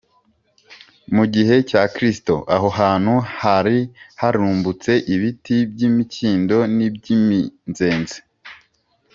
[1.15, 3.77] mu gihe cya kristo, aho hantu hari
[4.21, 8.17] harumbutse ibiti by’imikindo n’iby’iminzenze